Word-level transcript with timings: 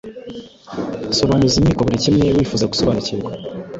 Sobanuza 1.15 1.55
Inkiko 1.57 1.81
burikimwe 1.87 2.25
wifuza 2.35 2.69
gusobanukirwa 2.71 3.31